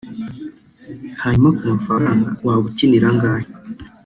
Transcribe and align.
hanyuma 1.21 1.49
ku 1.57 1.63
mafaranga 1.71 2.27
(waba 2.45 2.65
ukinira 2.69 3.05
angahe) 3.11 3.47